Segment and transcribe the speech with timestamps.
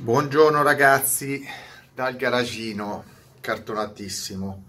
[0.00, 1.44] Buongiorno ragazzi,
[1.92, 3.04] dal garagino,
[3.40, 4.64] cartonatissimo,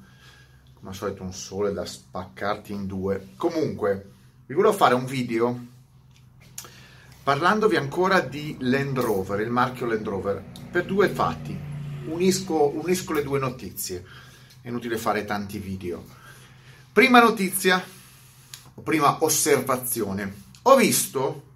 [0.73, 3.27] come al solito un sole da spaccarti in due.
[3.37, 4.09] Comunque,
[4.47, 5.67] vi volevo fare un video
[7.21, 11.57] parlandovi ancora di Land Rover, il marchio Land Rover, per due fatti.
[12.07, 14.03] Unisco, unisco le due notizie,
[14.61, 16.03] è inutile fare tanti video.
[16.91, 17.81] Prima notizia,
[18.81, 20.33] prima osservazione.
[20.63, 21.48] Ho visto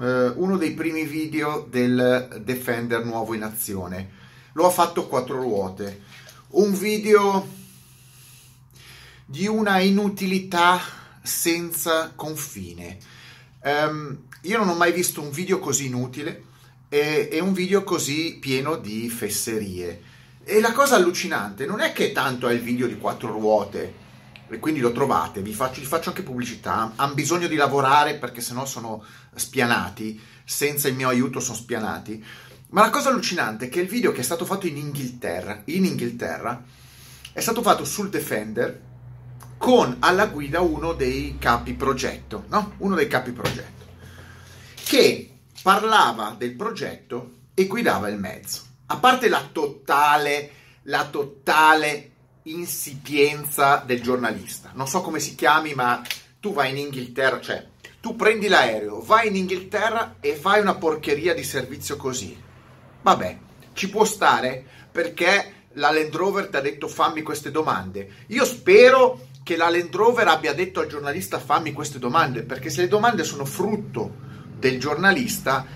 [0.00, 4.10] eh, uno dei primi video del Defender nuovo in azione.
[4.52, 6.02] Lo ha fatto a quattro ruote.
[6.48, 7.46] Un video
[9.24, 10.80] di una inutilità
[11.22, 12.98] senza confine.
[13.62, 16.44] Um, io non ho mai visto un video così inutile
[16.88, 20.02] e, e un video così pieno di fesserie.
[20.44, 24.04] E la cosa allucinante non è che tanto è il video di quattro ruote,
[24.48, 28.40] e quindi lo trovate, vi faccio, vi faccio anche pubblicità, hanno bisogno di lavorare perché
[28.40, 32.24] sennò sono spianati, senza il mio aiuto sono spianati.
[32.68, 35.84] Ma la cosa allucinante è che il video che è stato fatto in Inghilterra, in
[35.84, 36.62] Inghilterra
[37.32, 38.80] è stato fatto sul Defender
[39.58, 42.74] con alla guida uno dei capi progetto, no?
[42.78, 43.86] Uno dei capi progetto,
[44.74, 48.62] che parlava del progetto e guidava il mezzo.
[48.86, 50.50] A parte la totale,
[50.82, 52.12] la totale
[52.46, 54.70] insipienza del giornalista.
[54.74, 56.02] Non so come si chiami, ma
[56.40, 57.66] tu vai in Inghilterra, cioè
[58.00, 62.36] tu prendi l'aereo, vai in Inghilterra e fai una porcheria di servizio così.
[63.02, 63.38] Vabbè,
[63.72, 68.24] ci può stare perché la Land Rover ti ha detto fammi queste domande.
[68.28, 72.82] Io spero che la Land Rover abbia detto al giornalista fammi queste domande, perché se
[72.82, 74.24] le domande sono frutto
[74.56, 75.66] del giornalista,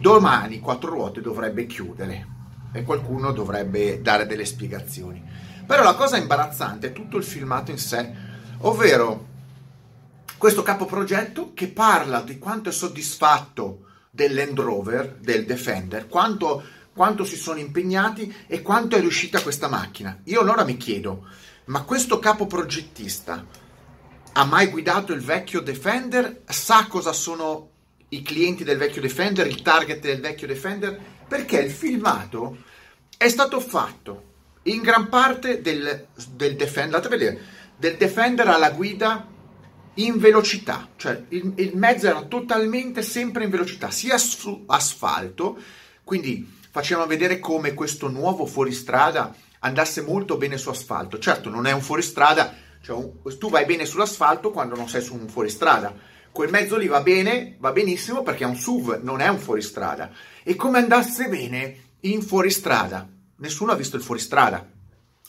[0.00, 2.26] domani quattro ruote dovrebbe chiudere
[2.72, 5.22] e qualcuno dovrebbe dare delle spiegazioni.
[5.66, 8.12] Però la cosa imbarazzante è tutto il filmato in sé,
[8.58, 9.32] ovvero
[10.36, 17.24] questo capoprogetto che parla di quanto è soddisfatto del Land Rover, del Defender, quanto, quanto
[17.24, 20.20] si sono impegnati e quanto è riuscita questa macchina.
[20.24, 21.26] Io allora mi chiedo,
[21.66, 23.46] ma questo capoprogettista
[24.34, 26.42] ha mai guidato il vecchio Defender?
[26.46, 27.70] Sa cosa sono
[28.10, 31.00] i clienti del vecchio Defender, il target del vecchio Defender?
[31.26, 32.58] Perché il filmato
[33.16, 34.32] è stato fatto
[34.64, 37.40] in gran parte del, del vedere,
[37.76, 39.28] del Defender alla guida
[39.94, 45.56] in velocità, cioè il, il, mezzo era totalmente sempre in velocità, sia su asfalto,
[46.02, 51.18] quindi facevano vedere come questo nuovo fuoristrada andasse molto bene su asfalto.
[51.18, 55.14] Certo, non è un fuoristrada, cioè un, tu vai bene sull'asfalto quando non sei su
[55.14, 55.94] un fuoristrada.
[56.32, 60.10] Quel mezzo lì va bene, va benissimo perché è un SUV, non è un fuoristrada.
[60.42, 63.13] E come andasse bene in fuoristrada?
[63.36, 64.66] Nessuno ha visto il fuoristrada.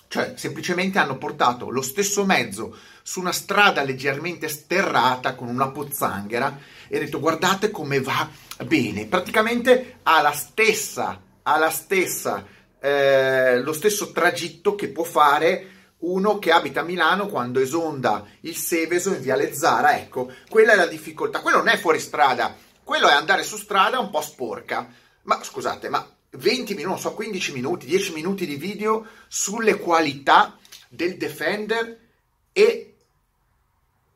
[0.07, 6.57] Cioè, semplicemente hanno portato lo stesso mezzo su una strada leggermente sterrata con una pozzanghera
[6.87, 8.29] e detto guardate come va
[8.65, 9.07] bene.
[9.07, 12.45] Praticamente ha la stessa, ha la stessa,
[12.79, 18.55] eh, lo stesso tragitto che può fare uno che abita a Milano quando esonda il
[18.55, 19.97] Seveso in Viale Zara.
[19.97, 21.41] Ecco, quella è la difficoltà.
[21.41, 24.87] Quello non è fuoristrada, quello è andare su strada un po' sporca.
[25.23, 26.07] Ma scusate, ma
[26.37, 30.57] 20 minuti, non so, 15 minuti, 10 minuti di video sulle qualità
[30.89, 31.99] del Defender
[32.51, 32.95] e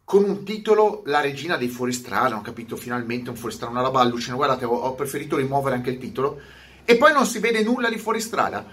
[0.10, 4.44] con un titolo La regina dei fuoristrada, ho capito finalmente un fuoristrada, una roba allucinante,
[4.44, 6.42] guardate, ho, ho, preferito rimuovere anche il titolo,
[6.84, 8.66] e poi non si vede nulla di fuoristrada,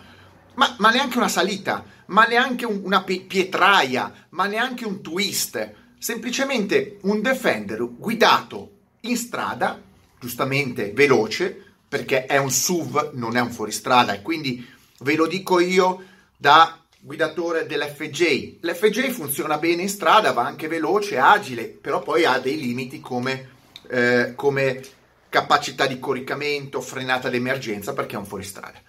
[0.54, 7.00] ma, ma neanche una salita, ma neanche un, una pietraia, ma neanche un twist, semplicemente
[7.02, 8.70] un Defender guidato
[9.00, 9.78] in strada,
[10.18, 14.66] giustamente veloce, perché è un SUV, non è un fuoristrada e quindi
[15.00, 16.02] ve lo dico io
[16.36, 18.58] da guidatore dell'FJ.
[18.60, 23.50] L'FJ funziona bene in strada, va anche veloce, agile, però poi ha dei limiti come,
[23.88, 24.82] eh, come
[25.28, 28.80] capacità di coricamento, frenata d'emergenza perché è un fuoristrada.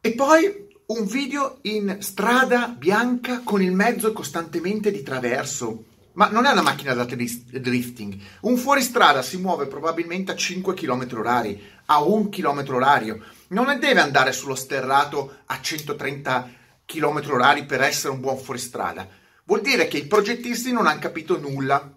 [0.00, 5.84] E poi un video in strada bianca con il mezzo costantemente di traverso
[6.16, 8.18] ma non è una macchina da drifting.
[8.40, 13.22] Un fuoristrada si muove probabilmente a 5 km orari, a 1 km orario.
[13.48, 16.50] Non deve andare sullo sterrato a 130
[16.86, 19.06] km orari per essere un buon fuoristrada.
[19.44, 21.94] Vuol dire che i progettisti non hanno capito nulla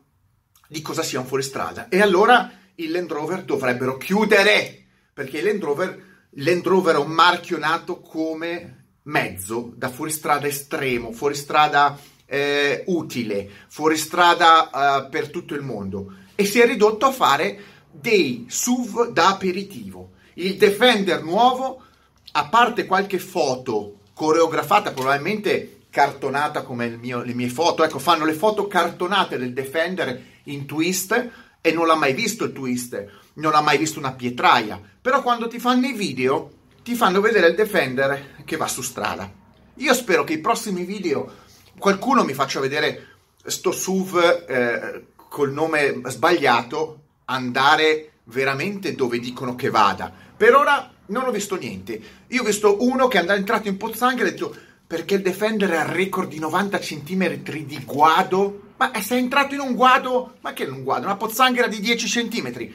[0.68, 1.88] di cosa sia un fuoristrada.
[1.88, 7.12] E allora il Land Rover dovrebbero chiudere, perché il Land Rover, Land Rover è un
[7.12, 11.98] marchio nato come mezzo da fuoristrada estremo, fuoristrada
[12.30, 17.60] eh, utile, fuoristrada eh, per tutto il mondo e si è ridotto a fare
[17.92, 20.12] dei SUV da aperitivo.
[20.36, 21.84] Il Defender nuovo,
[22.32, 28.34] a parte qualche foto coreografata, probabilmente cartonata come mio, le mie foto, ecco, fanno le
[28.34, 31.30] foto cartonate del Defender in twist
[31.60, 33.06] e non l'ha mai visto il twist.
[33.34, 36.52] non ha mai visto una pietraia, però quando ti fanno i video
[36.84, 39.30] ti fanno vedere il Defender che va su strada.
[39.76, 41.48] Io spero che i prossimi video
[41.80, 43.08] qualcuno mi faccia vedere
[43.44, 50.12] sto SUV eh, col nome sbagliato andare veramente dove dicono che vada.
[50.38, 52.00] Per ora non ho visto niente.
[52.28, 54.56] Io ho visto uno che è entrato in Pozzanghera e ha detto
[54.86, 58.74] perché il Defender ha record di 90 cm di guado.
[58.78, 60.36] Ma sei entrato in un guado?
[60.42, 61.06] Ma che è un guado?
[61.06, 62.70] Una pozzanghera di 10 cm.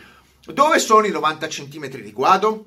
[0.52, 2.66] Dove sono i 90 cm di guado?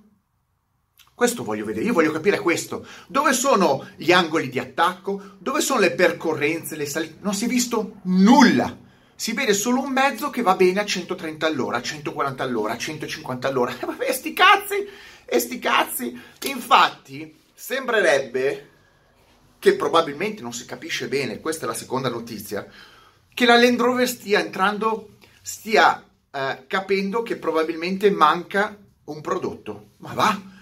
[1.17, 2.85] Questo voglio vedere, io voglio capire questo.
[3.07, 5.19] Dove sono gli angoli di attacco?
[5.39, 7.17] Dove sono le percorrenze, le salite?
[7.21, 8.77] Non si è visto nulla.
[9.15, 12.77] Si vede solo un mezzo che va bene a 130 all'ora, a 140 all'ora, a
[12.77, 13.75] 150 all'ora.
[13.79, 14.87] E vabbè, sti cazzi!
[15.25, 16.21] E sti cazzi!
[16.43, 18.69] Infatti, sembrerebbe
[19.57, 22.63] che probabilmente non si capisce bene, questa è la seconda notizia,
[23.33, 29.93] che la Land Rover stia entrando, stia eh, capendo che probabilmente manca un prodotto.
[29.97, 30.55] Ma va?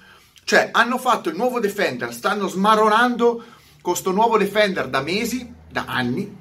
[0.45, 3.43] Cioè, hanno fatto il nuovo Defender, stanno smaronando
[3.81, 6.31] questo nuovo Defender da mesi, da anni,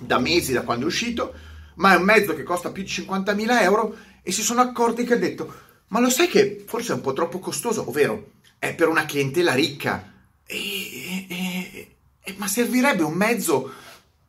[0.00, 1.34] da mesi da quando è uscito,
[1.74, 5.12] ma è un mezzo che costa più di 50.000 euro e si sono accorti che
[5.12, 5.52] ha detto,
[5.88, 9.52] ma lo sai che forse è un po' troppo costoso, ovvero è per una clientela
[9.52, 10.10] ricca.
[10.46, 13.70] E, e, e, ma servirebbe un mezzo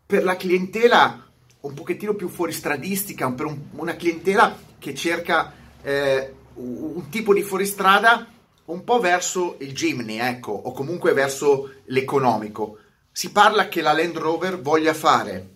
[0.06, 1.26] per la clientela
[1.62, 8.34] un pochettino più fuoristradistica, per un, una clientela che cerca eh, un tipo di fuoristrada
[8.66, 12.80] un po' verso il Jimny, ecco, o comunque verso l'economico.
[13.12, 15.50] Si parla che la Land Rover voglia fare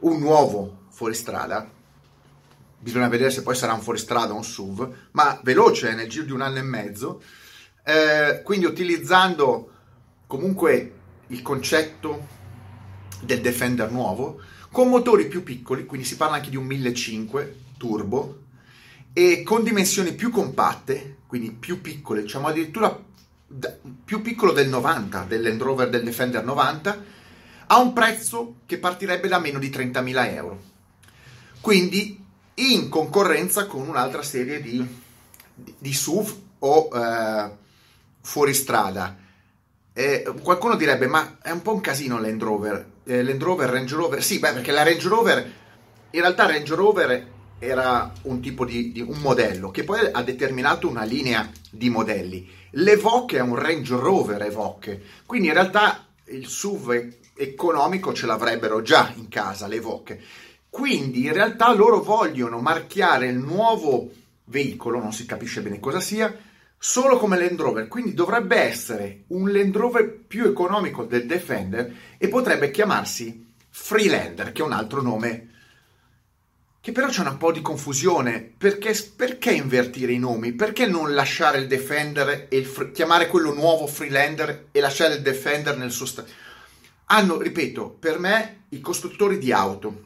[0.00, 1.70] un nuovo fuoristrada.
[2.78, 6.32] Bisogna vedere se poi sarà un fuoristrada o un SUV, ma veloce, nel giro di
[6.32, 7.22] un anno e mezzo.
[7.84, 9.70] Eh, quindi utilizzando
[10.26, 10.92] comunque
[11.28, 12.26] il concetto
[13.22, 18.43] del Defender nuovo, con motori più piccoli, quindi si parla anche di un 1500 turbo,
[19.16, 23.00] e con dimensioni più compatte, quindi più piccole, diciamo addirittura
[24.04, 27.04] più piccolo del 90, del Rover del Defender 90,
[27.66, 30.62] a un prezzo che partirebbe da meno di 30.000 euro.
[31.60, 32.22] Quindi
[32.54, 34.84] in concorrenza con un'altra serie di,
[35.54, 37.50] di, di SUV o eh,
[38.20, 39.16] fuoristrada.
[39.92, 42.90] Eh, qualcuno direbbe, ma è un po' un casino Land Rover.
[43.04, 44.22] Eh, Land Rover, Range Rover.
[44.22, 45.52] Sì, beh, perché la Range Rover,
[46.10, 47.32] in realtà Range Rover
[47.66, 52.48] era un tipo di, di, un modello che poi ha determinato una linea di modelli.
[52.70, 59.12] L'Evoque è un Range Rover Evoque, quindi in realtà il SUV economico ce l'avrebbero già
[59.16, 60.20] in casa, l'Evoque.
[60.68, 64.10] Quindi in realtà loro vogliono marchiare il nuovo
[64.46, 66.36] veicolo, non si capisce bene cosa sia,
[66.76, 72.28] solo come Land Rover, quindi dovrebbe essere un Land Rover più economico del Defender e
[72.28, 75.53] potrebbe chiamarsi Freelander, che è un altro nome
[76.84, 80.52] che però c'è un po' di confusione, perché, perché invertire i nomi?
[80.52, 85.78] Perché non lasciare il Defender e il, chiamare quello nuovo Freelander e lasciare il Defender
[85.78, 86.30] nel suo stato?
[87.06, 90.02] Hanno, ripeto, per me i costruttori di auto,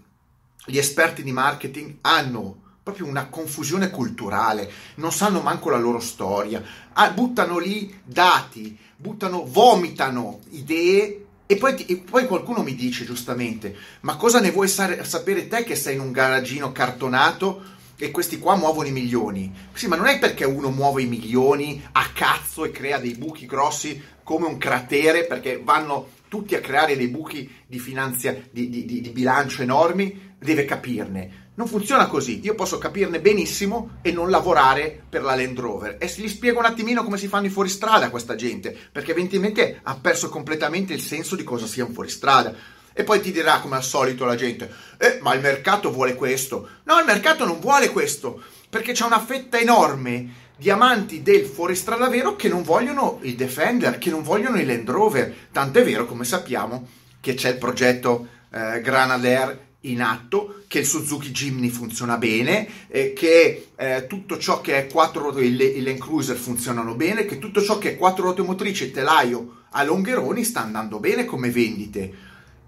[0.66, 6.62] gli esperti di marketing hanno proprio una confusione culturale, non sanno manco la loro storia,
[6.92, 13.74] ah, buttano lì dati, buttano, vomitano idee e poi, e poi, qualcuno mi dice giustamente,
[14.00, 17.62] ma cosa ne vuoi sa- sapere te che sei in un garagino cartonato
[17.96, 19.50] e questi qua muovono i milioni?
[19.72, 23.46] Sì, ma non è perché uno muove i milioni a cazzo e crea dei buchi
[23.46, 28.84] grossi come un cratere, perché vanno tutti a creare dei buchi di, finanzia, di, di,
[28.84, 31.46] di bilancio enormi, deve capirne.
[31.54, 35.96] Non funziona così, io posso capirne benissimo e non lavorare per la Land Rover.
[35.98, 39.96] E gli spiego un attimino come si fanno i fuoristrada questa gente, perché evidentemente ha
[39.96, 42.54] perso completamente il senso di cosa sia un fuoristrada.
[42.92, 46.68] E poi ti dirà come al solito la gente, eh, ma il mercato vuole questo.
[46.84, 52.08] No, il mercato non vuole questo, perché c'è una fetta enorme di amanti del fuoristrada
[52.08, 55.32] vero che non vogliono il Defender, che non vogliono i Land Rover.
[55.52, 56.88] Tanto è vero, come sappiamo,
[57.20, 63.12] che c'è il progetto eh, Granadair in atto, che il Suzuki Jimny funziona bene, eh,
[63.12, 67.38] che eh, tutto ciò che è quattro ruote, il, il Land Cruiser funzionano bene, che
[67.38, 72.12] tutto ciò che è quattro ruote motrici telaio a Longheroni sta andando bene come vendite.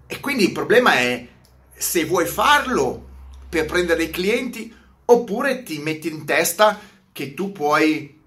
[0.07, 1.27] E quindi il problema è
[1.73, 3.09] se vuoi farlo
[3.49, 6.79] per prendere dei clienti oppure ti metti in testa
[7.11, 8.19] che tu puoi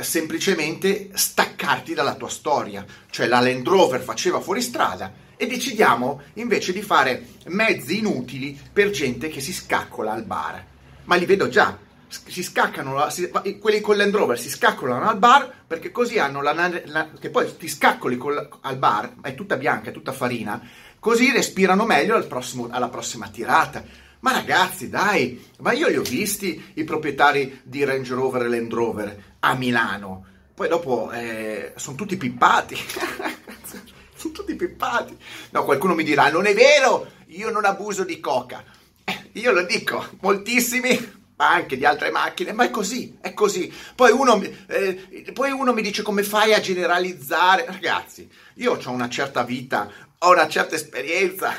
[0.00, 2.84] semplicemente staccarti dalla tua storia.
[3.10, 8.90] Cioè la Land Rover faceva fuori strada e decidiamo invece di fare mezzi inutili per
[8.90, 10.64] gente che si scaccola al bar.
[11.04, 13.30] Ma li vedo già, si scaccano, si,
[13.60, 16.52] quelli con Land Rover si scaccolano al bar perché così hanno la,
[16.84, 20.60] la che poi ti scaccoli col, al bar, è tutta bianca, è tutta farina,
[20.98, 24.06] così respirano meglio al prossimo, alla prossima tirata.
[24.20, 28.72] Ma ragazzi, dai, ma io li ho visti i proprietari di Range Rover e Land
[28.72, 30.26] Rover a Milano.
[30.54, 32.76] Poi dopo eh, sono tutti pippati.
[34.14, 35.16] sono tutti pippati.
[35.50, 38.64] No, qualcuno mi dirà, non è vero, io non abuso di coca.
[39.04, 43.72] Eh, io lo dico, moltissimi anche di altre macchine, ma è così, è così.
[43.94, 47.64] Poi uno, eh, poi uno mi dice come fai a generalizzare.
[47.66, 51.52] Ragazzi, io ho una certa vita, ho una certa esperienza,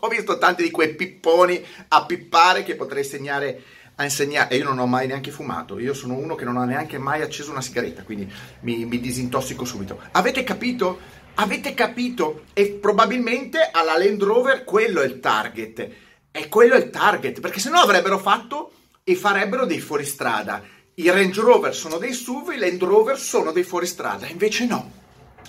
[0.00, 3.62] ho visto tanti di quei pipponi a pippare che potrei insegnare
[3.96, 4.54] a insegnare.
[4.54, 7.22] E io non ho mai neanche fumato, io sono uno che non ha neanche mai
[7.22, 8.30] acceso una sigaretta, quindi
[8.60, 10.00] mi, mi disintossico subito.
[10.12, 11.18] Avete capito?
[11.34, 12.44] Avete capito?
[12.52, 15.90] E probabilmente alla Land Rover quello è il target.
[16.32, 20.62] E quello è il target, perché se no avrebbero fatto e farebbero dei fuoristrada.
[20.94, 24.99] I Range Rover sono dei SUV, i Land Rover sono dei fuoristrada, invece no,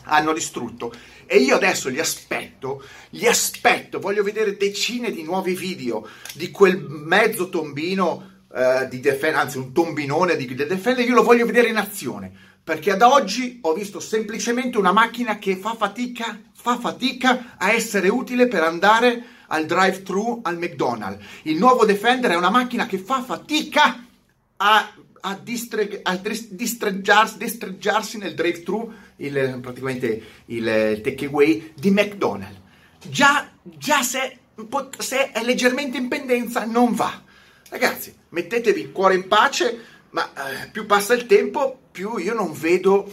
[0.03, 0.93] hanno distrutto.
[1.25, 6.85] E io adesso li aspetto, li aspetto, voglio vedere decine di nuovi video di quel
[6.87, 11.69] mezzo tombino uh, di Defender, anzi un tombinone di, di Defender, io lo voglio vedere
[11.69, 12.31] in azione,
[12.61, 18.09] perché ad oggi ho visto semplicemente una macchina che fa fatica, fa fatica a essere
[18.09, 21.23] utile per andare al drive-thru al McDonald's.
[21.43, 24.05] Il nuovo Defender è una macchina che fa fatica
[24.57, 28.93] a, a, distre, a distreggiarsi, distreggiarsi nel drive-thru,
[29.25, 32.59] il, praticamente il, takeaway di McDonald's.
[33.07, 34.39] Già, già se,
[34.97, 37.21] se è leggermente in pendenza non va.
[37.69, 39.79] Ragazzi, mettetevi il cuore in pace,
[40.11, 43.11] ma eh, più passa il tempo, più io non vedo,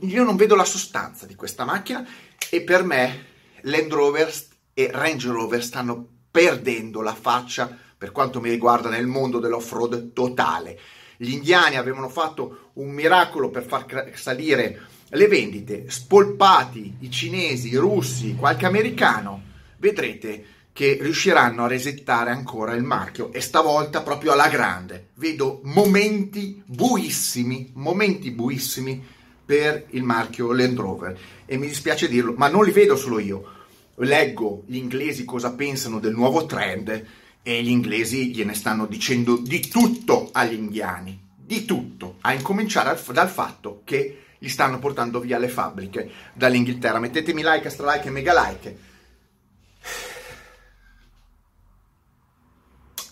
[0.00, 2.06] io non vedo la sostanza di questa macchina
[2.50, 3.26] e per me
[3.62, 4.32] Land Rover
[4.74, 10.78] e Range Rover stanno perdendo la faccia per quanto mi riguarda nel mondo dell'off-road totale.
[11.16, 17.76] Gli indiani avevano fatto un miracolo per far salire le vendite, spolpati i cinesi, i
[17.76, 19.42] russi, qualche americano,
[19.78, 23.32] vedrete che riusciranno a resettare ancora il marchio.
[23.32, 25.08] E stavolta proprio alla grande.
[25.14, 29.04] Vedo momenti buissimi, momenti buissimi
[29.44, 31.18] per il marchio Land Rover.
[31.44, 33.58] E mi dispiace dirlo, ma non li vedo solo io.
[33.96, 37.06] Leggo gli inglesi cosa pensano del nuovo trend
[37.42, 43.28] e gli inglesi gliene stanno dicendo di tutto agli indiani, di tutto, a incominciare dal
[43.28, 46.98] fatto che gli stanno portando via le fabbriche dall'Inghilterra.
[46.98, 48.78] Mettetemi like, extra like e mega like.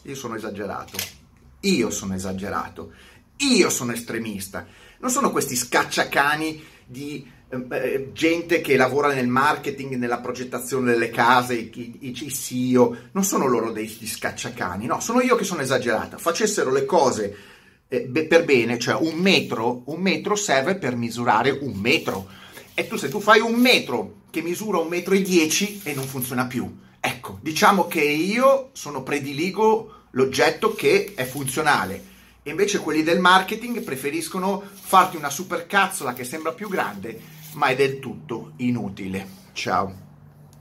[0.03, 0.97] Io sono esagerato,
[1.61, 2.93] io sono esagerato,
[3.37, 4.67] io sono estremista.
[5.01, 11.11] Non sono questi scacciacani di Ehm, eh, gente che lavora nel marketing, nella progettazione delle
[11.11, 15.63] case, i, i, i CEO, non sono loro dei scacciacani, no, sono io che sono
[15.63, 16.19] esagerata.
[16.19, 17.37] Facessero le cose
[17.89, 22.29] eh, per bene, cioè un metro, un metro serve per misurare un metro.
[22.75, 26.05] E tu se tu fai un metro che misura un metro e dieci e non
[26.05, 26.71] funziona più.
[27.01, 32.17] Ecco, diciamo che io sono prediligo l'oggetto che è funzionale.
[32.43, 37.77] E invece quelli del marketing preferiscono farti una supercazzola che sembra più grande ma è
[37.77, 39.27] del tutto inutile.
[39.53, 40.08] Ciao.